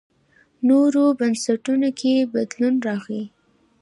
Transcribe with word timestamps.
نورو 0.67 1.03
بنسټونو 1.19 1.89
کې 1.99 2.13
بدلون 2.33 2.75
راغی. 2.87 3.23